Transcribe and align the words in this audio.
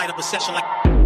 light 0.00 0.08
up 0.08 0.18
a 0.18 0.22
session 0.22 0.54
like. 0.54 0.99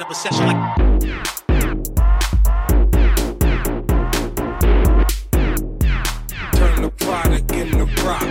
Light 0.00 0.06
up 0.06 0.12
a 0.12 0.14
session 0.14 0.46
like. 0.46 0.76
Turn 6.54 6.80
the 6.80 6.90
product 7.00 7.52
into 7.52 7.84
rock. 8.02 8.24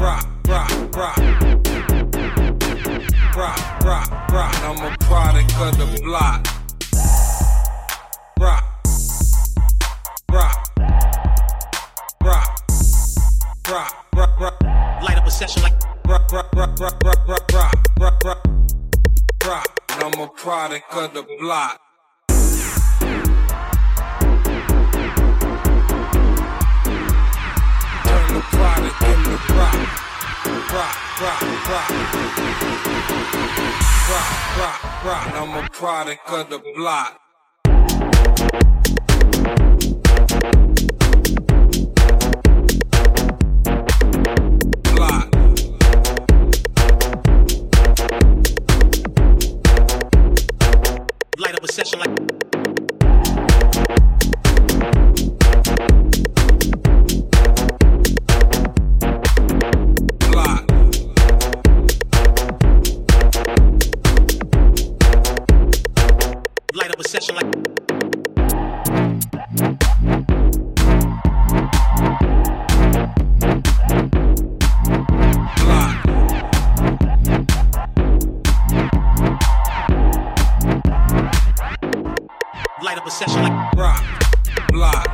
Rock, 0.00 0.24
rock, 0.48 0.70
rock. 0.96 1.18
Rock, 3.36 3.84
rock, 3.84 4.10
rock. 4.32 4.54
I'm 4.64 4.78
a 4.80 4.96
product 5.00 5.52
of 5.60 5.76
the 5.76 6.00
block. 6.02 6.46
Rock. 8.38 8.64
Rock. 10.32 10.56
Rock. 12.24 12.48
Rock, 13.68 14.06
rock, 14.14 14.40
rock. 14.40 14.62
Light 15.02 15.18
up 15.18 15.26
a 15.26 15.30
session 15.30 15.62
like. 15.62 15.74
Rock, 16.06 16.32
rock, 16.32 16.50
rock, 16.54 16.80
rock, 16.80 17.04
rock, 17.04 17.28
rock, 17.28 17.52
rock, 17.98 18.24
rock, 18.24 18.46
rock. 19.44 19.79
I'm 20.02 20.18
a 20.18 20.28
product 20.28 20.94
of 20.94 21.12
the 21.12 21.22
block. 21.38 21.78
Turn 28.06 28.34
the 28.34 28.40
product 28.50 29.02
into 29.02 29.36
rock. 29.52 29.76
Rock, 30.72 30.96
rock, 31.20 31.42
rock. 31.68 31.90
Rock, 34.08 34.58
rock, 34.58 35.04
rock. 35.04 35.26
I'm 35.34 35.64
a 35.64 35.68
product 35.68 36.30
of 36.30 36.48
the. 36.48 36.58
Block. 36.76 37.19
obsession 51.62 52.00
like 52.00 52.39
of 83.00 83.06
a 83.06 83.10
session 83.10 83.42
like 83.42 83.72
rock, 83.74 84.04
block. 84.68 85.06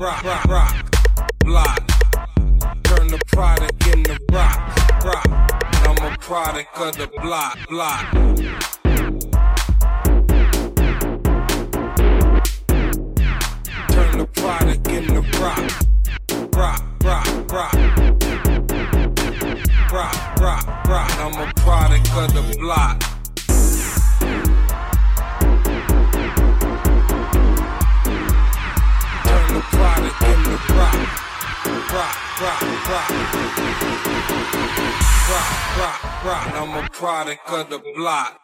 Rock, 0.00 0.24
rock, 0.24 0.44
rock, 0.44 1.02
block. 1.40 1.78
Turn 2.82 3.06
the 3.08 3.20
product 3.28 3.86
into 3.86 4.18
rock, 4.32 5.04
rock. 5.04 5.26
I'm 5.86 6.12
a 6.12 6.16
product 6.18 6.76
of 6.76 6.96
the 6.96 7.06
block, 7.22 7.58
block. 7.68 8.12
Turn 13.88 14.18
the 14.18 14.26
product 14.34 14.88
into 14.88 15.20
rock, 15.40 16.82
rock, 17.02 17.52
rock. 17.52 17.93
I'm 21.24 21.32
a 21.32 21.50
product 21.54 22.10
of 22.12 22.34
the 22.34 22.42
block. 22.58 23.00
Turn 29.24 29.54
the 29.54 29.62
product 29.70 30.22
into 30.22 30.56
rock. 30.74 31.00
Rock, 31.94 32.16
rock, 32.42 32.60
rock. 32.90 33.10
Rock, 35.30 35.48
rock, 35.78 36.24
rock. 36.24 36.46
I'm 36.52 36.84
a 36.84 36.88
product 36.90 37.48
of 37.48 37.70
the 37.70 37.78
block. 37.78 37.94
Block. 37.96 38.43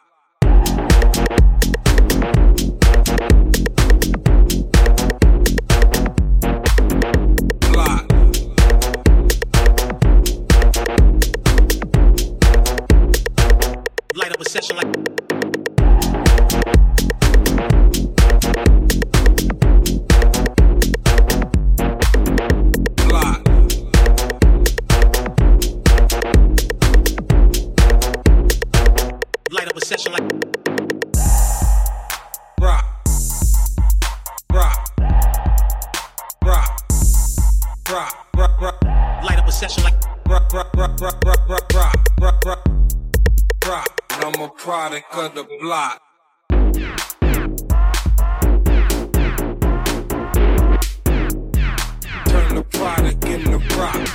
rock, 36.43 36.83
rock, 37.91 38.27
rock, 38.35 38.61
rock, 38.61 38.83
light 39.23 39.37
up 39.37 39.47
a 39.47 39.51
session 39.51 39.83
like 39.83 39.93
rock, 40.27 40.51
rock, 40.53 40.75
rock, 40.75 40.99
rock, 40.99 41.23
rock, 41.23 41.49
rock, 41.49 41.73
rock 41.73 42.00
product 44.61 45.11
of 45.15 45.33
the 45.33 45.43
block. 45.59 45.99
Turn 52.27 52.53
the 52.53 52.63
product 52.69 53.25
into 53.25 53.57
rock, 53.75 54.07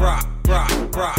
rock, 0.00 0.26
rock, 0.48 0.70
rock, 0.96 1.18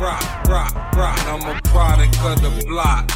rock, 0.00 0.48
rock, 0.48 0.96
rock. 0.96 1.18
I'm 1.28 1.42
a 1.54 1.60
product 1.64 2.16
of 2.24 2.40
the 2.40 2.64
block. 2.66 3.08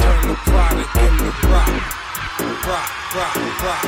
Turn 0.00 0.22
the 0.26 0.34
product 0.34 0.96
into 0.96 1.30
rock, 1.46 1.72
rock, 2.66 2.90
rock, 3.14 3.36
rock, 3.62 3.84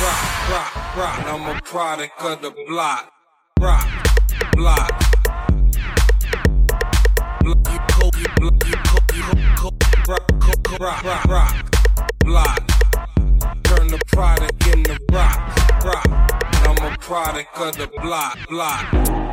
rock, 0.00 0.22
rock, 0.50 0.85
rock. 0.96 1.24
I'm 1.26 1.56
a 1.56 1.60
product 1.60 2.22
of 2.22 2.42
the 2.42 2.50
block, 2.68 3.12
rock, 3.60 3.86
block. 4.52 5.02
Rock, 10.78 11.02
rock, 11.04 11.24
rock, 11.24 11.76
block. 12.20 12.58
Turn 13.64 13.88
the 13.88 14.00
product 14.08 14.66
into 14.68 14.98
rock, 15.12 15.84
rock. 15.84 16.06
I'm 16.66 16.92
a 16.92 16.96
product 16.98 17.56
of 17.58 17.76
the 17.76 17.88
block, 18.02 18.38
block. 18.48 19.25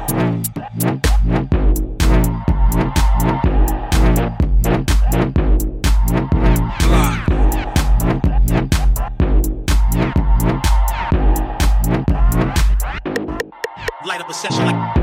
Up 14.23 14.29
a 14.29 14.33
session 14.33 14.65
like. 14.65 15.02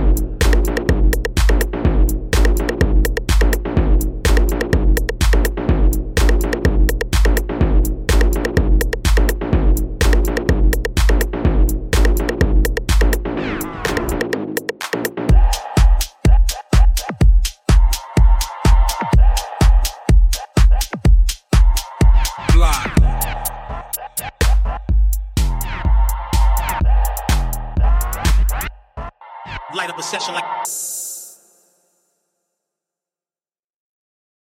Light 29.74 29.90
up 29.90 29.98
a 29.98 30.02
session 30.02 30.34
like 30.34 30.44